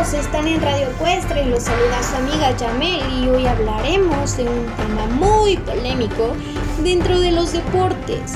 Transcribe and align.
están 0.00 0.48
en 0.48 0.62
Radio 0.62 0.88
Ecuestre, 0.88 1.44
los 1.44 1.64
saluda 1.64 2.02
su 2.02 2.16
amiga 2.16 2.56
Yamel 2.56 3.22
y 3.22 3.28
hoy 3.28 3.46
hablaremos 3.46 4.34
de 4.34 4.44
un 4.44 4.64
tema 4.74 5.06
muy 5.08 5.58
polémico 5.58 6.34
dentro 6.82 7.20
de 7.20 7.32
los 7.32 7.52
deportes. 7.52 8.32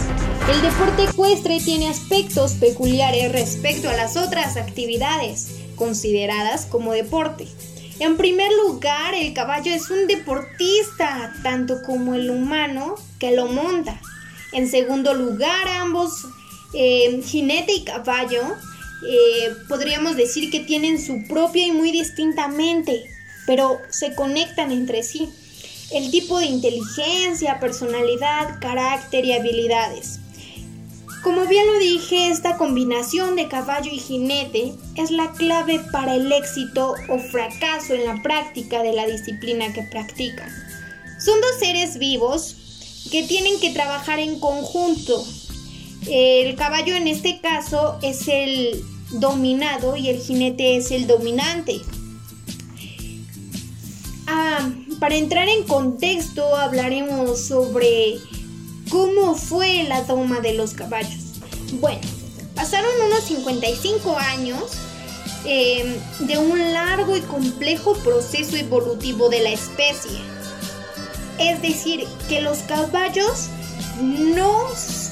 El 0.52 0.60
deporte 0.60 1.04
ecuestre 1.04 1.58
tiene 1.60 1.88
aspectos 1.88 2.52
peculiares 2.52 3.32
respecto 3.32 3.88
a 3.88 3.94
las 3.94 4.18
otras 4.18 4.58
actividades 4.58 5.54
consideradas 5.74 6.66
como 6.66 6.92
deporte. 6.92 7.48
En 7.98 8.18
primer 8.18 8.52
lugar, 8.66 9.14
el 9.14 9.32
caballo 9.32 9.72
es 9.72 9.90
un 9.90 10.06
deportista, 10.06 11.32
tanto 11.42 11.80
como 11.86 12.14
el 12.14 12.28
humano 12.28 12.96
que 13.18 13.34
lo 13.34 13.46
monta. 13.46 13.98
En 14.52 14.68
segundo 14.68 15.14
lugar, 15.14 15.66
ambos, 15.80 16.26
eh, 16.74 17.22
jinete 17.24 17.72
y 17.72 17.84
caballo, 17.84 18.42
eh, 19.08 19.54
podríamos 19.68 20.16
decir 20.16 20.50
que 20.50 20.60
tienen 20.60 21.00
su 21.00 21.26
propia 21.28 21.66
y 21.66 21.72
muy 21.72 21.92
distinta 21.92 22.48
mente, 22.48 23.04
pero 23.46 23.78
se 23.90 24.14
conectan 24.14 24.72
entre 24.72 25.02
sí. 25.02 25.28
El 25.92 26.10
tipo 26.10 26.38
de 26.38 26.46
inteligencia, 26.46 27.60
personalidad, 27.60 28.58
carácter 28.60 29.24
y 29.24 29.32
habilidades. 29.32 30.20
Como 31.22 31.46
bien 31.46 31.66
lo 31.66 31.78
dije, 31.78 32.28
esta 32.28 32.58
combinación 32.58 33.34
de 33.34 33.48
caballo 33.48 33.90
y 33.90 33.98
jinete 33.98 34.74
es 34.96 35.10
la 35.10 35.32
clave 35.32 35.80
para 35.90 36.16
el 36.16 36.30
éxito 36.30 36.94
o 37.08 37.18
fracaso 37.18 37.94
en 37.94 38.04
la 38.04 38.22
práctica 38.22 38.82
de 38.82 38.92
la 38.92 39.06
disciplina 39.06 39.72
que 39.72 39.82
practican. 39.84 40.50
Son 41.18 41.40
dos 41.40 41.58
seres 41.58 41.98
vivos 41.98 42.56
que 43.10 43.22
tienen 43.22 43.58
que 43.58 43.70
trabajar 43.70 44.18
en 44.18 44.38
conjunto. 44.38 45.24
El 46.06 46.56
caballo 46.56 46.94
en 46.94 47.08
este 47.08 47.40
caso 47.40 47.98
es 48.02 48.28
el 48.28 48.84
dominado 49.20 49.96
y 49.96 50.08
el 50.08 50.18
jinete 50.18 50.76
es 50.76 50.90
el 50.90 51.06
dominante. 51.06 51.80
Ah, 54.26 54.70
para 54.98 55.16
entrar 55.16 55.48
en 55.48 55.64
contexto 55.64 56.56
hablaremos 56.56 57.46
sobre 57.46 58.18
cómo 58.90 59.34
fue 59.34 59.84
la 59.84 60.02
doma 60.02 60.40
de 60.40 60.54
los 60.54 60.72
caballos. 60.72 61.40
Bueno, 61.80 62.00
pasaron 62.54 62.90
unos 63.06 63.24
55 63.24 64.16
años 64.16 64.62
em, 65.44 65.94
de 66.20 66.38
un 66.38 66.72
largo 66.72 67.16
y 67.16 67.20
complejo 67.20 67.94
proceso 67.98 68.56
evolutivo 68.56 69.28
de 69.28 69.40
la 69.40 69.50
especie. 69.50 70.18
Es 71.38 71.60
decir, 71.60 72.06
que 72.28 72.40
los 72.40 72.58
caballos 72.58 73.48
no, 74.00 74.68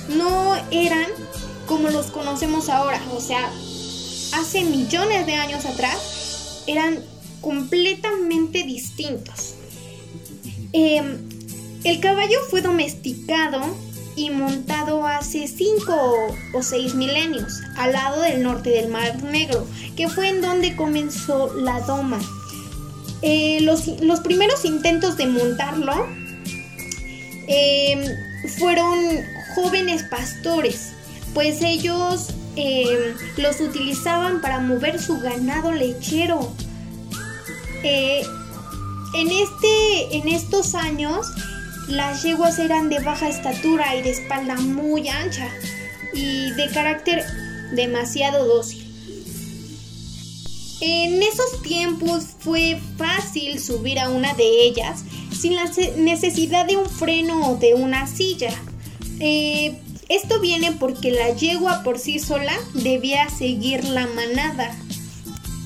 no 0.09 0.57
eran 0.71 1.09
como 1.67 1.91
los 1.91 2.07
conocemos 2.07 2.69
ahora, 2.69 3.01
o 3.13 3.21
sea, 3.21 3.51
hace 4.33 4.65
millones 4.65 5.27
de 5.27 5.35
años 5.35 5.65
atrás 5.65 6.65
eran 6.67 6.99
completamente 7.41 8.63
distintos. 8.63 9.55
Em, 10.73 11.29
el 11.85 12.01
caballo 12.01 12.39
fue 12.49 12.63
domesticado 12.63 13.61
y 14.15 14.31
montado 14.31 15.07
hace 15.07 15.49
5 15.49 16.37
o 16.55 16.63
6 16.63 16.95
milenios 16.95 17.61
al 17.77 17.93
lado 17.93 18.23
del 18.23 18.43
norte 18.43 18.71
del 18.71 18.89
Mar 18.89 19.23
Negro, 19.23 19.67
que 19.97 20.09
fue 20.09 20.29
en 20.29 20.41
donde 20.41 20.77
comenzó 20.77 21.53
la 21.55 21.81
doma. 21.81 22.21
Eh, 23.23 23.61
los, 23.61 24.21
primeros 24.21 24.65
intentos 24.65 25.17
de 25.17 25.27
montarlo 25.27 26.07
em, 27.47 28.05
fueron 28.59 28.99
jóvenes 29.55 30.03
pastores, 30.05 30.93
pues 31.33 31.63
ellos 31.63 32.29
em, 32.57 33.15
los 33.37 33.61
utilizaban 33.61 34.41
para 34.41 34.61
mover 34.61 35.01
su 35.01 35.19
ganado 35.21 35.73
lechero. 35.73 36.53
Eh, 37.83 38.23
en, 39.15 39.29
este, 39.29 40.17
en 40.17 40.29
estos 40.29 40.75
años 40.75 41.27
las 41.89 42.23
yeguas 42.23 42.59
eran 42.59 42.89
de 42.89 43.01
baja 43.01 43.29
estatura 43.29 43.97
y 43.97 44.03
de 44.03 44.11
espalda 44.11 44.57
muy 44.57 45.09
ancha 45.09 45.49
y 46.15 46.51
de 46.53 46.69
carácter 46.69 47.25
demasiado 47.75 48.47
dócil. 48.47 48.83
En 50.81 51.23
esos 51.23 51.63
tiempos 51.63 52.25
fue 52.41 52.81
fácil 52.97 53.61
subir 53.61 54.01
a 54.01 54.09
una 54.09 54.35
de 54.35 54.65
ellas 54.65 55.05
sin 55.31 55.55
la 55.55 55.71
necesidad 55.97 56.67
de 56.67 56.77
un 56.77 56.89
freno 56.89 57.53
o 57.53 57.57
de 57.57 57.75
una 57.75 58.07
silla. 58.07 58.53
Eh, 59.21 59.79
esto 60.15 60.41
viene 60.41 60.73
porque 60.73 61.11
la 61.11 61.31
yegua 61.31 61.83
por 61.83 61.99
sí 61.99 62.19
sola 62.19 62.53
debía 62.75 63.29
seguir 63.31 63.85
la 63.85 64.07
manada. 64.09 64.77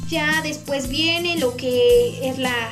Ya 0.09 0.41
después 0.43 0.89
viene 0.89 1.37
lo 1.39 1.57
que 1.57 2.29
es 2.29 2.39
la 2.39 2.71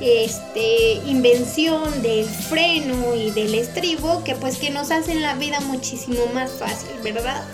este, 0.00 0.94
invención 1.06 2.00
del 2.02 2.24
freno 2.24 3.14
y 3.14 3.30
del 3.32 3.54
estribo 3.54 4.24
que 4.24 4.34
pues 4.34 4.56
que 4.56 4.70
nos 4.70 4.90
hacen 4.90 5.20
la 5.20 5.34
vida 5.34 5.60
muchísimo 5.60 6.24
más 6.32 6.52
fácil, 6.52 6.96
¿verdad? 7.02 7.44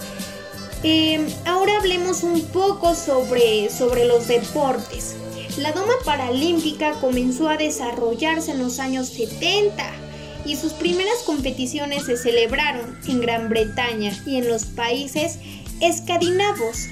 Em, 0.85 1.27
ahora 1.45 1.77
hablemos 1.79 2.23
un 2.23 2.43
poco 2.43 2.95
sobre, 2.95 3.69
sobre 3.71 4.05
los 4.05 4.29
deportes. 4.29 5.17
La 5.59 5.73
doma 5.73 5.95
paralímpica 6.05 6.93
comenzó 7.01 7.49
a 7.49 7.57
desarrollarse 7.57 8.53
en 8.53 8.59
los 8.59 8.79
años 8.79 9.09
70 9.09 10.06
y 10.47 10.57
sus 10.57 10.73
primeras 10.73 11.19
competiciones 11.25 12.05
se 12.07 12.17
celebraron 12.17 12.99
en 13.07 13.21
Gran 13.21 13.49
Bretaña 13.49 14.13
y 14.27 14.37
en 14.37 14.49
los 14.49 14.65
países 14.65 15.39
escandinavos. 15.81 16.87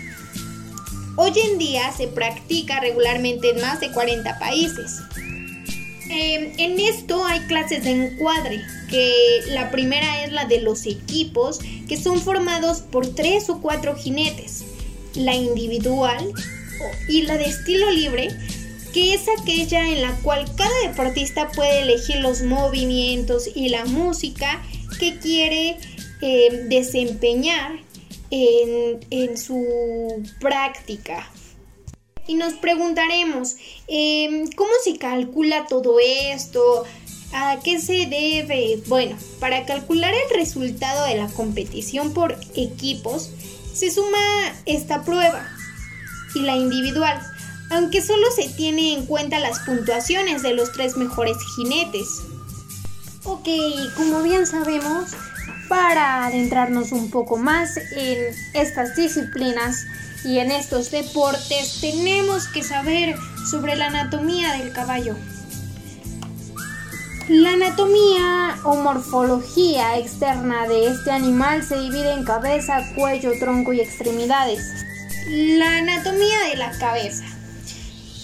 Hoy 1.17 1.33
en 1.39 1.59
día 1.59 1.93
se 1.97 2.09
practica 2.09 2.81
regularmente 2.81 3.51
en 3.51 3.61
más 3.61 3.81
de 3.81 3.93
40 3.93 4.39
países. 4.39 5.01
Em, 6.11 6.53
en 6.59 6.81
esto 6.81 7.25
hay 7.25 7.41
clases 7.41 7.85
de 7.85 7.91
encuadre, 7.91 8.61
que 8.91 9.41
la 9.51 9.71
primera 9.71 10.25
es 10.25 10.33
la 10.33 10.45
de 10.45 10.61
los 10.61 10.87
equipos, 10.87 11.61
que 11.89 11.97
son 11.97 12.21
formados 12.21 12.81
por 12.81 13.07
tres 13.15 13.49
o 13.49 13.61
cuatro 13.61 13.97
jinetes. 13.97 14.65
La 15.15 15.35
individual 15.35 16.33
y 17.09 17.23
la 17.23 17.39
de 17.39 17.45
estilo 17.45 17.91
libre, 17.91 18.29
que 18.95 19.13
es 19.13 19.27
aquella 19.29 19.91
en 19.91 20.01
la 20.01 20.17
cual 20.23 20.47
cada 20.57 20.89
deportista 20.89 21.51
puede 21.51 21.83
elegir 21.83 22.17
los 22.17 22.43
movimientos 22.43 23.51
y 23.55 23.69
la 23.69 23.85
música 23.85 24.63
que 24.99 25.19
quiere 25.19 25.77
em, 26.23 26.69
desempeñar 26.71 27.81
en 28.31 29.37
su 29.37 30.23
práctica 30.41 31.31
y 32.27 32.35
nos 32.35 32.55
preguntaremos, 32.55 33.57
em, 33.87 34.51
¿cómo 34.53 34.71
se 34.83 34.97
calcula 34.97 35.67
todo 35.67 35.99
esto? 36.01 36.85
¿A 37.33 37.59
qué 37.63 37.81
se 37.81 38.07
debe? 38.07 38.81
Bueno, 38.87 39.17
para 39.41 39.67
calcular 39.67 40.15
el 40.15 40.39
resultado 40.39 41.05
de 41.07 41.17
la 41.17 41.29
competición 41.29 42.15
por 42.15 42.39
equipos, 42.55 43.31
se 43.75 43.91
suma 43.91 44.55
esta 44.65 45.03
prueba 45.03 45.47
y 46.35 46.41
la 46.41 46.57
individual, 46.57 47.21
aunque 47.71 48.03
solo 48.03 48.27
se 48.35 48.49
tiene 48.51 48.95
en 48.95 49.07
cuenta 49.07 49.39
las 49.41 49.61
puntuaciones 49.61 50.43
de 50.43 50.55
los 50.55 50.73
tres 50.73 50.97
mejores 50.97 51.37
jinetes. 51.57 52.23
Ok, 53.25 53.49
como 53.97 54.23
bien 54.23 54.47
sabemos, 54.47 55.11
para 55.69 56.27
adentrarnos 56.27 56.93
un 56.93 57.11
poco 57.11 57.37
más 57.37 57.77
en 57.77 58.35
estas 58.53 58.97
disciplinas, 58.97 59.87
y 60.25 60.39
en 60.39 60.51
estos 60.51 60.91
deportes 60.91 61.81
tenemos 61.81 62.49
que 62.49 62.63
saber 62.63 63.17
sobre 63.49 63.77
la 63.77 63.87
anatomía 63.87 64.53
del 64.55 64.73
caballo. 64.73 65.17
La 67.29 67.53
anatomía 67.53 68.57
o 68.65 68.77
morfología 68.77 69.99
externa 69.99 70.67
de 70.67 70.89
este 70.89 71.11
animal 71.11 71.63
se 71.63 71.79
divide 71.79 72.13
en 72.13 72.25
cabeza, 72.25 72.83
cuello, 72.95 73.33
tronco 73.39 73.73
y 73.73 73.81
extremidades. 73.81 74.61
La 75.29 75.79
anatomía 75.79 76.39
de 76.51 76.57
la 76.57 76.71
cabeza. 76.79 77.25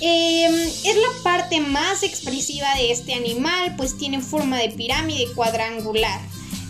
Em, 0.02 0.54
es 0.54 0.96
la 0.96 1.22
parte 1.22 1.60
más 1.60 2.02
expresiva 2.02 2.74
de 2.76 2.90
este 2.90 3.12
animal, 3.12 3.74
pues 3.76 3.98
tiene 3.98 4.20
forma 4.20 4.58
de 4.58 4.70
pirámide 4.70 5.26
cuadrangular, 5.34 6.20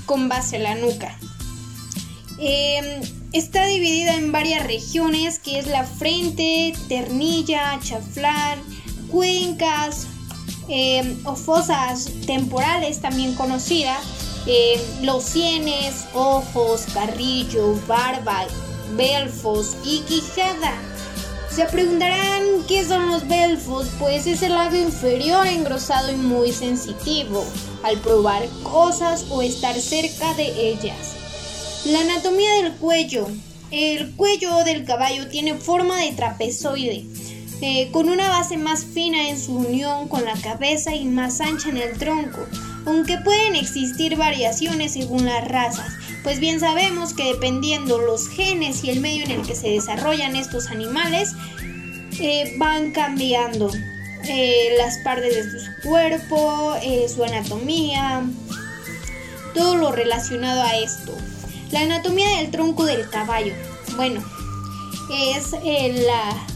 con 0.05 0.29
base 0.29 0.56
a 0.56 0.59
la 0.61 0.75
nuca. 0.75 1.17
Em, 2.41 3.03
está 3.32 3.67
dividida 3.67 4.15
en 4.15 4.32
varias 4.32 4.67
regiones, 4.67 5.38
que 5.38 5.61
es 5.61 5.69
la 5.69 5.85
frente, 5.85 6.73
ternilla, 6.88 7.79
chaflán, 7.82 8.59
cuencas 9.11 10.06
em, 10.69 11.25
o 11.25 11.37
fosas 11.37 12.11
temporales, 12.27 13.00
también 13.00 13.35
conocida, 13.35 14.00
los 15.03 15.25
sienes, 15.25 16.06
ojos, 16.15 16.87
carrillo, 16.94 17.75
barba, 17.87 18.47
belfos 18.97 19.77
y 19.85 20.00
quijada. 20.00 20.89
Se 21.60 21.66
preguntarán 21.66 22.64
qué 22.66 22.86
son 22.86 23.10
los 23.10 23.28
belfos, 23.28 23.86
pues 23.98 24.26
es 24.26 24.40
el 24.40 24.54
lado 24.54 24.78
inferior 24.78 25.46
engrosado 25.46 26.10
y 26.10 26.16
muy 26.16 26.52
sensitivo 26.52 27.44
al 27.82 27.98
probar 27.98 28.48
cosas 28.62 29.26
o 29.28 29.42
estar 29.42 29.78
cerca 29.78 30.32
de 30.36 30.70
ellas. 30.70 31.16
La 31.84 32.00
anatomía 32.00 32.54
del 32.62 32.72
cuello. 32.76 33.26
El 33.70 34.16
cuello 34.16 34.64
del 34.64 34.86
caballo 34.86 35.28
tiene 35.28 35.54
forma 35.54 36.00
de 36.00 36.12
trapezoide, 36.12 37.04
eh, 37.62 37.90
con 37.92 38.08
una 38.08 38.28
base 38.28 38.56
más 38.56 38.86
fina 38.86 39.28
en 39.28 39.38
su 39.38 39.54
unión 39.54 40.08
con 40.08 40.24
la 40.24 40.34
cabeza 40.40 40.94
y 40.94 41.04
más 41.04 41.40
ancha 41.40 41.68
en 41.68 41.76
el 41.76 41.98
tronco, 41.98 42.46
aunque 42.86 43.18
pueden 43.18 43.54
existir 43.54 44.16
variaciones 44.16 44.94
según 44.94 45.26
las 45.26 45.46
razas, 45.46 45.92
pues 46.22 46.40
bien 46.40 46.58
sabemos 46.58 47.12
que 47.12 47.24
dependiendo 47.24 47.98
los 47.98 48.28
genes 48.28 48.82
y 48.84 48.90
el 48.90 49.00
medio 49.00 49.24
en 49.24 49.32
el 49.32 49.46
que 49.46 49.54
se 49.54 49.68
desarrollan 49.68 50.36
estos 50.36 50.68
animales, 50.68 51.32
eh, 52.18 52.54
van 52.56 52.92
cambiando 52.92 53.70
eh, 54.24 54.74
las 54.78 54.98
partes 54.98 55.34
de 55.34 55.60
su 55.60 55.88
cuerpo, 55.88 56.74
su 57.14 57.24
anatomía, 57.24 58.22
todo 59.54 59.76
lo 59.76 59.92
relacionado 59.92 60.62
a 60.62 60.76
esto. 60.78 61.14
La 61.72 61.80
anatomía 61.80 62.38
del 62.38 62.50
tronco 62.50 62.84
del 62.84 63.08
caballo. 63.10 63.52
Bueno, 63.96 64.22
es 65.10 65.52
la 65.52 66.46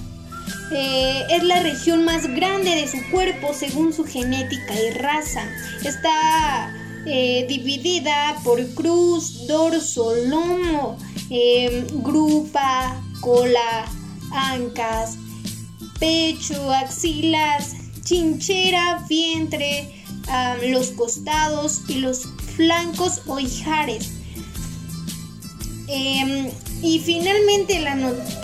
eh, 0.72 1.26
es 1.30 1.42
la 1.42 1.62
región 1.62 2.04
más 2.04 2.26
grande 2.26 2.70
de 2.70 2.88
su 2.88 2.98
cuerpo 3.10 3.52
según 3.54 3.92
su 3.92 4.04
genética 4.04 4.74
y 4.74 4.90
raza. 4.90 5.42
Está 5.84 6.74
eh, 7.06 7.44
dividida 7.48 8.36
por 8.42 8.66
cruz, 8.74 9.46
dorso, 9.46 10.14
lomo, 10.26 10.96
em, 11.30 11.86
grupa, 12.02 13.00
cola, 13.20 13.84
ancas, 14.32 15.16
pecho, 16.00 16.70
axilas, 16.72 17.74
chinchera, 18.02 19.04
vientre, 19.08 19.90
los 20.62 20.88
costados 20.92 21.82
y 21.88 21.94
los 21.94 22.26
flancos 22.56 23.20
o 23.26 23.38
hijares. 23.38 24.10
Em, 25.88 26.50
y 26.84 26.98
finalmente 26.98 27.80
la 27.80 27.92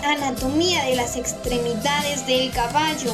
anatomía 0.03 0.83
de 0.85 0.95
las 0.95 1.15
extremidades 1.15 2.25
del 2.25 2.49
caballo. 2.49 3.13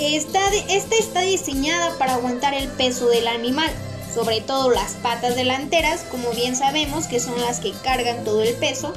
Esta, 0.00 0.38
esta 0.68 0.94
está 0.94 1.22
diseñada 1.22 1.98
para 1.98 2.14
aguantar 2.14 2.54
el 2.54 2.68
peso 2.68 3.08
del 3.08 3.26
animal, 3.26 3.68
sobre 4.14 4.40
todo 4.40 4.70
las 4.70 4.92
patas 4.92 5.34
delanteras, 5.34 6.04
como 6.08 6.30
bien 6.30 6.54
sabemos 6.54 7.08
que 7.08 7.18
son 7.18 7.40
las 7.40 7.58
que 7.58 7.72
cargan 7.82 8.22
todo 8.22 8.44
el 8.44 8.54
peso, 8.54 8.94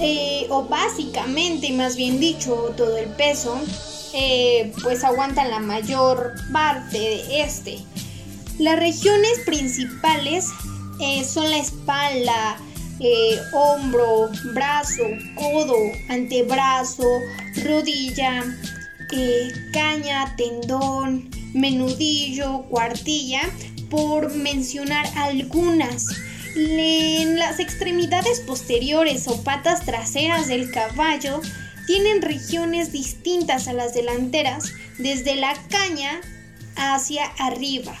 eh, 0.00 0.46
o 0.48 0.62
básicamente, 0.64 1.70
más 1.72 1.94
bien 1.94 2.18
dicho, 2.18 2.72
todo 2.78 2.96
el 2.96 3.10
peso, 3.10 3.60
eh, 4.14 4.72
pues 4.82 5.04
aguantan 5.04 5.50
la 5.50 5.60
mayor 5.60 6.32
parte 6.50 6.98
de 6.98 7.42
este. 7.42 7.78
Las 8.58 8.78
regiones 8.78 9.40
principales 9.44 10.46
eh, 10.98 11.24
son 11.24 11.50
la 11.50 11.58
espalda, 11.58 12.56
eh, 13.00 13.38
hombro, 13.52 14.30
brazo, 14.52 15.04
codo, 15.34 15.76
antebrazo, 16.08 17.20
rodilla, 17.64 18.44
eh, 19.12 19.52
caña, 19.72 20.34
tendón, 20.36 21.30
menudillo, 21.54 22.62
cuartilla, 22.68 23.42
por 23.90 24.34
mencionar 24.34 25.06
algunas. 25.16 26.06
En 26.56 27.38
las 27.38 27.60
extremidades 27.60 28.40
posteriores 28.40 29.28
o 29.28 29.42
patas 29.44 29.84
traseras 29.84 30.48
del 30.48 30.70
caballo 30.70 31.40
tienen 31.86 32.20
regiones 32.20 32.90
distintas 32.90 33.68
a 33.68 33.72
las 33.72 33.94
delanteras, 33.94 34.72
desde 34.98 35.36
la 35.36 35.54
caña 35.68 36.20
hacia 36.76 37.24
arriba. 37.38 37.96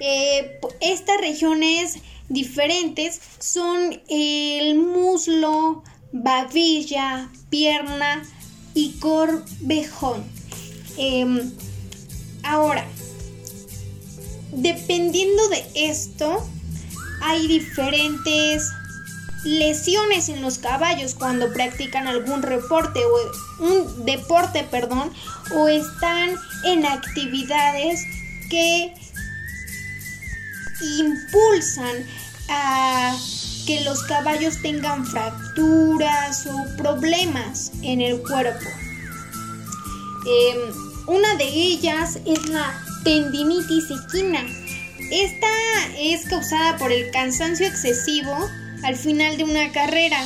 Eh, 0.00 0.58
estas 0.80 1.18
regiones 1.20 1.98
diferentes 2.28 3.20
son 3.38 4.00
el 4.08 4.76
muslo, 4.76 5.82
babilla, 6.12 7.30
pierna 7.50 8.22
y 8.74 8.92
corvejón. 8.98 10.24
Em, 10.96 11.52
ahora, 12.42 12.86
dependiendo 14.52 15.48
de 15.48 15.64
esto, 15.74 16.46
hay 17.22 17.46
diferentes 17.46 18.70
lesiones 19.44 20.28
en 20.28 20.42
los 20.42 20.58
caballos 20.58 21.14
cuando 21.14 21.52
practican 21.52 22.08
algún 22.08 22.42
reporte 22.42 23.00
o 23.04 23.64
un 23.64 24.04
deporte, 24.04 24.64
perdón, 24.64 25.12
o 25.54 25.68
están 25.68 26.34
en 26.64 26.84
actividades 26.84 28.00
que 28.50 28.92
impulsan 30.80 32.06
a 32.48 33.16
que 33.66 33.80
los 33.80 34.02
caballos 34.04 34.62
tengan 34.62 35.04
fracturas 35.04 36.46
o 36.46 36.76
problemas 36.76 37.72
en 37.82 38.00
el 38.00 38.22
cuerpo. 38.22 38.66
Em, 40.26 41.06
una 41.08 41.34
de 41.36 41.44
ellas 41.44 42.18
es 42.24 42.46
la 42.46 42.82
tendinitis 43.04 43.84
equina. 43.90 44.44
Esta 45.10 45.48
es 45.98 46.24
causada 46.24 46.76
por 46.78 46.92
el 46.92 47.10
cansancio 47.10 47.66
excesivo 47.66 48.34
al 48.82 48.96
final 48.96 49.36
de 49.36 49.44
una 49.44 49.72
carrera. 49.72 50.18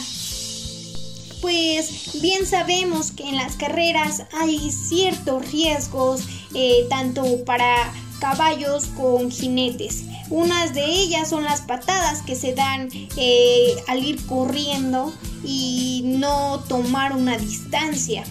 Pues 1.40 2.20
bien 2.20 2.46
sabemos 2.46 3.12
que 3.12 3.24
en 3.24 3.36
las 3.36 3.56
carreras 3.56 4.24
hay 4.32 4.70
ciertos 4.70 5.50
riesgos, 5.50 6.22
eh, 6.54 6.86
tanto 6.90 7.44
para 7.44 7.92
caballos 8.20 8.86
con 8.96 9.30
jinetes. 9.30 10.04
Unas 10.28 10.74
de 10.74 10.84
ellas 10.84 11.28
son 11.28 11.42
las 11.42 11.62
patadas 11.62 12.22
que 12.22 12.36
se 12.36 12.54
dan 12.54 12.88
eh, 13.16 13.74
al 13.88 14.04
ir 14.04 14.24
corriendo 14.26 15.12
y 15.44 16.02
no 16.04 16.60
tomar 16.68 17.16
una 17.16 17.36
distancia. 17.36 18.22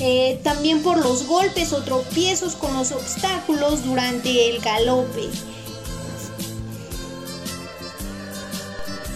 Eh, 0.00 0.40
también 0.42 0.82
por 0.82 0.98
los 0.98 1.26
golpes 1.26 1.72
o 1.72 1.82
tropiezos 1.82 2.56
con 2.56 2.74
los 2.74 2.90
obstáculos 2.90 3.84
durante 3.84 4.50
el 4.50 4.60
galope. 4.60 5.28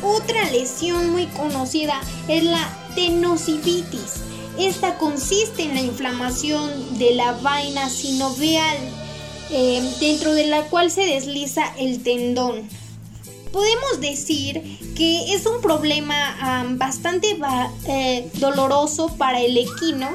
Otra 0.03 0.51
lesión 0.51 1.11
muy 1.11 1.27
conocida 1.29 2.01
es 2.29 2.45
la 2.45 2.69
tenosivitis. 2.95 4.21
Esta 4.59 4.99
consiste 4.99 5.63
en 5.65 5.75
la 5.75 5.81
inflamación 5.81 6.99
de 6.99 7.15
la 7.15 7.33
vaina 7.33 7.89
sinovial 7.89 8.77
eh, 9.51 9.83
dentro 10.01 10.35
de 10.35 10.47
la 10.47 10.63
cual 10.63 10.91
se 10.91 11.07
desliza 11.07 11.65
el 11.79 12.03
tendón. 12.03 12.69
Podemos 13.53 14.01
decir 14.01 14.63
que 14.97 15.33
es 15.35 15.47
un 15.47 15.61
problema 15.61 16.67
bastante 16.77 17.39
eh, 17.87 18.29
doloroso 18.35 19.15
para 19.17 19.41
el 19.41 19.57
equino 19.57 20.09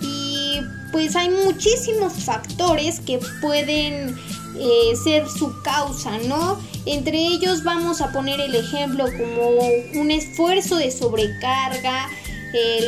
y 0.00 0.58
pues 0.90 1.14
hay 1.14 1.28
muchísimos 1.30 2.12
factores 2.24 3.00
que 3.00 3.20
pueden 3.40 4.18
eh, 4.58 4.96
ser 5.02 5.28
su 5.28 5.62
causa, 5.62 6.18
¿no? 6.18 6.58
Entre 6.84 7.16
ellos 7.16 7.64
vamos 7.64 8.00
a 8.00 8.12
poner 8.12 8.40
el 8.40 8.54
ejemplo 8.54 9.06
como 9.06 10.00
un 10.00 10.10
esfuerzo 10.10 10.76
de 10.76 10.90
sobrecarga, 10.90 12.08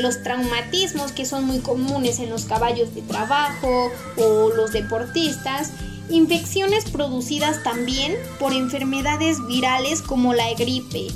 los 0.02 0.22
traumatismos 0.22 1.12
que 1.12 1.24
son 1.24 1.44
muy 1.44 1.60
comunes 1.60 2.18
en 2.18 2.30
los 2.30 2.44
caballos 2.44 2.94
de 2.94 3.02
trabajo 3.02 3.90
o 4.16 4.50
los 4.50 4.72
deportistas, 4.72 5.70
infecciones 6.10 6.84
producidas 6.84 7.62
también 7.62 8.14
por 8.38 8.52
enfermedades 8.52 9.38
virales 9.46 10.02
como 10.02 10.34
la 10.34 10.52
gripe. 10.54 11.08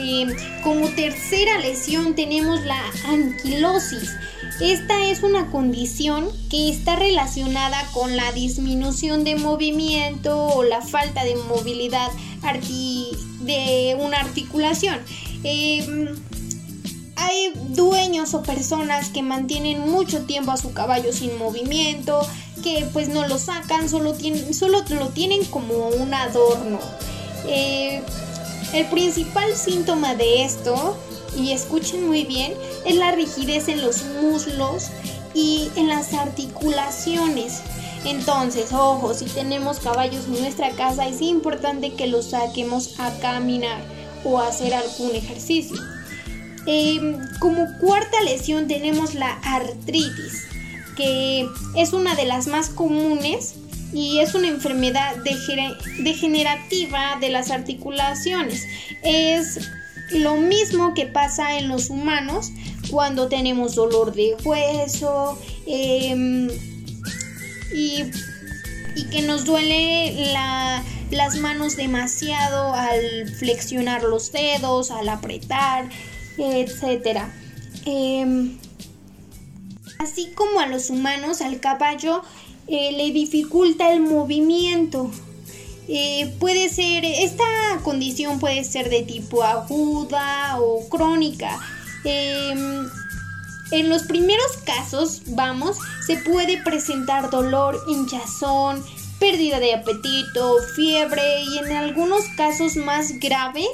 Em, 0.00 0.30
como 0.62 0.88
tercera 0.90 1.58
lesión 1.58 2.14
tenemos 2.14 2.64
la 2.64 2.80
anquilosis. 3.06 4.12
Esta 4.60 5.06
es 5.06 5.22
una 5.22 5.50
condición 5.50 6.28
que 6.50 6.68
está 6.68 6.96
relacionada 6.96 7.84
con 7.92 8.16
la 8.16 8.32
disminución 8.32 9.24
de 9.24 9.36
movimiento 9.36 10.46
o 10.46 10.64
la 10.64 10.82
falta 10.82 11.24
de 11.24 11.36
movilidad 11.36 12.10
de 13.40 13.96
una 14.00 14.20
articulación. 14.20 14.98
Em, 15.44 16.08
hay 17.18 17.52
dueños 17.70 18.32
o 18.34 18.42
personas 18.42 19.10
que 19.10 19.22
mantienen 19.22 19.90
mucho 19.90 20.22
tiempo 20.22 20.52
a 20.52 20.56
su 20.56 20.72
caballo 20.72 21.12
sin 21.12 21.36
movimiento, 21.36 22.20
que 22.62 22.88
pues 22.92 23.08
no 23.08 23.26
lo 23.26 23.38
sacan, 23.38 23.88
solo, 23.88 24.14
solo 24.52 24.84
lo 24.88 25.08
tienen 25.08 25.44
como 25.46 25.88
un 25.88 26.14
adorno. 26.14 26.78
Eh, 27.46 28.02
el 28.72 28.86
principal 28.86 29.54
síntoma 29.56 30.14
de 30.14 30.44
esto, 30.44 30.96
y 31.36 31.50
escuchen 31.50 32.06
muy 32.06 32.24
bien, 32.24 32.54
es 32.84 32.94
la 32.94 33.10
rigidez 33.12 33.68
en 33.68 33.82
los 33.82 34.04
muslos 34.22 34.86
y 35.34 35.70
en 35.74 35.88
las 35.88 36.14
articulaciones. 36.14 37.62
Entonces, 38.04 38.72
ojo, 38.72 39.12
si 39.12 39.24
tenemos 39.24 39.80
caballos 39.80 40.26
en 40.26 40.40
nuestra 40.40 40.70
casa 40.70 41.08
es 41.08 41.20
importante 41.20 41.94
que 41.94 42.06
los 42.06 42.26
saquemos 42.26 42.98
a 43.00 43.10
caminar 43.18 43.80
o 44.24 44.38
a 44.38 44.46
hacer 44.46 44.72
algún 44.72 45.16
ejercicio. 45.16 45.76
Em, 46.66 47.18
como 47.38 47.66
cuarta 47.78 48.20
lesión 48.22 48.68
tenemos 48.68 49.14
la 49.14 49.32
artritis, 49.42 50.46
que 50.96 51.46
es 51.76 51.92
una 51.92 52.14
de 52.14 52.26
las 52.26 52.46
más 52.46 52.68
comunes 52.68 53.54
y 53.92 54.18
es 54.18 54.34
una 54.34 54.48
enfermedad 54.48 55.16
degenerativa 55.98 57.16
de 57.20 57.30
las 57.30 57.50
articulaciones. 57.50 58.66
Es 59.02 59.70
lo 60.10 60.36
mismo 60.36 60.94
que 60.94 61.06
pasa 61.06 61.58
en 61.58 61.68
los 61.68 61.90
humanos 61.90 62.50
cuando 62.90 63.28
tenemos 63.28 63.74
dolor 63.74 64.14
de 64.14 64.36
hueso 64.44 65.38
em, 65.66 66.48
y, 67.74 68.04
que 69.12 69.22
nos 69.22 69.44
duele 69.44 70.32
las 71.12 71.36
manos 71.36 71.76
demasiado 71.76 72.74
al 72.74 73.28
flexionar 73.28 74.02
los 74.02 74.32
dedos, 74.32 74.90
al 74.90 75.08
apretar, 75.08 75.88
etc. 76.38 77.22
Em, 77.84 78.56
así 79.98 80.30
como 80.34 80.60
a 80.60 80.66
los 80.66 80.90
humanos, 80.90 81.40
al 81.40 81.60
caballo 81.60 82.22
eh, 82.66 82.92
le 82.92 83.10
dificulta 83.12 83.92
el 83.92 84.00
movimiento. 84.00 85.10
Eh, 85.88 86.34
puede 86.38 86.68
ser, 86.68 87.04
esta 87.04 87.44
condición 87.82 88.38
puede 88.38 88.62
ser 88.64 88.90
de 88.90 89.02
tipo 89.02 89.42
aguda 89.42 90.58
o 90.60 90.86
crónica. 90.88 91.58
Em, 92.04 92.86
en 93.70 93.88
los 93.88 94.02
primeros 94.04 94.58
casos, 94.64 95.22
vamos, 95.26 95.78
se 96.06 96.16
puede 96.18 96.62
presentar 96.62 97.30
dolor, 97.30 97.78
hinchazón, 97.88 98.84
pérdida 99.18 99.60
de 99.60 99.74
apetito, 99.74 100.56
fiebre 100.76 101.42
y 101.42 101.58
en 101.58 101.72
algunos 101.72 102.24
casos 102.36 102.76
más 102.76 103.18
graves, 103.18 103.68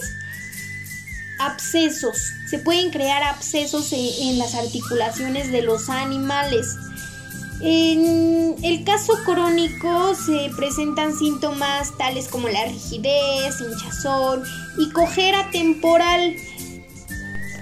abscesos. 1.38 2.16
Se 2.48 2.58
pueden 2.58 2.90
crear 2.90 3.22
abscesos 3.22 3.92
en 3.92 4.38
las 4.38 4.54
articulaciones 4.54 5.50
de 5.50 5.62
los 5.62 5.88
animales. 5.88 6.76
En 7.60 8.56
el 8.62 8.84
caso 8.84 9.14
crónico 9.24 10.14
se 10.14 10.50
presentan 10.56 11.16
síntomas 11.16 11.96
tales 11.96 12.28
como 12.28 12.48
la 12.48 12.64
rigidez, 12.66 13.60
hinchazón 13.60 14.42
y 14.76 14.90
cojera 14.90 15.50
temporal. 15.50 16.36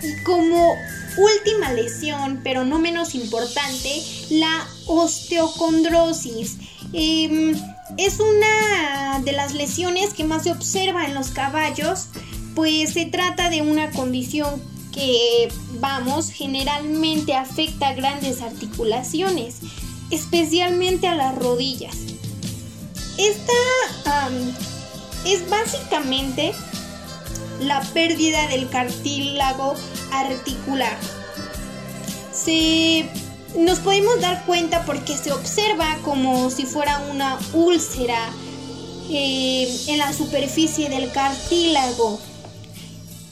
Y 0.02 0.24
como 0.24 0.74
última 1.16 1.72
lesión, 1.72 2.40
pero 2.42 2.64
no 2.64 2.78
menos 2.78 3.14
importante, 3.14 4.02
la 4.30 4.66
osteocondrosis. 4.86 6.56
Em, 6.92 7.54
es 7.96 8.18
una 8.18 9.20
de 9.20 9.32
las 9.32 9.54
lesiones 9.54 10.14
que 10.14 10.24
más 10.24 10.44
se 10.44 10.50
observa 10.52 11.04
en 11.04 11.14
los 11.14 11.30
caballos, 11.30 12.08
pues 12.54 12.92
se 12.92 13.06
trata 13.06 13.50
de 13.50 13.62
una 13.62 13.90
condición 13.90 14.60
que, 14.92 15.48
vamos, 15.80 16.30
generalmente 16.30 17.34
afecta 17.34 17.94
grandes 17.94 18.42
articulaciones 18.42 19.56
especialmente 20.12 21.08
a 21.08 21.14
las 21.14 21.34
rodillas. 21.34 21.96
Esta 23.18 23.52
es 25.24 25.48
básicamente 25.48 26.52
la 27.60 27.80
pérdida 27.80 28.46
del 28.48 28.68
cartílago 28.68 29.74
articular. 30.12 30.96
Se, 32.32 33.08
nos 33.56 33.78
podemos 33.80 34.20
dar 34.20 34.44
cuenta 34.44 34.84
porque 34.84 35.16
se 35.16 35.32
observa 35.32 35.98
como 36.02 36.50
si 36.50 36.66
fuera 36.66 36.98
una 37.10 37.38
úlcera 37.54 38.30
eh, 39.10 39.74
en 39.88 39.98
la 39.98 40.12
superficie 40.12 40.88
del 40.90 41.10
cartílago. 41.10 42.20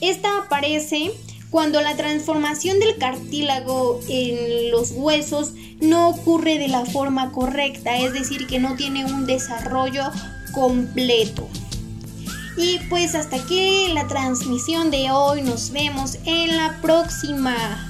Esta 0.00 0.38
aparece 0.38 1.12
cuando 1.50 1.80
la 1.80 1.96
transformación 1.96 2.78
del 2.78 2.96
cartílago 2.96 4.00
en 4.08 4.70
los 4.70 4.92
huesos 4.92 5.52
no 5.80 6.10
ocurre 6.10 6.58
de 6.58 6.68
la 6.68 6.84
forma 6.86 7.32
correcta, 7.32 7.96
es 7.98 8.12
decir, 8.12 8.46
que 8.46 8.58
no 8.58 8.76
tiene 8.76 9.04
un 9.04 9.26
desarrollo 9.26 10.04
completo. 10.52 11.48
Y 12.56 12.78
pues 12.88 13.14
hasta 13.14 13.36
aquí 13.36 13.88
la 13.92 14.06
transmisión 14.06 14.90
de 14.90 15.10
hoy, 15.10 15.42
nos 15.42 15.70
vemos 15.70 16.18
en 16.24 16.56
la 16.56 16.78
próxima. 16.80 17.89